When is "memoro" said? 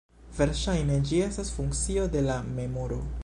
2.61-3.01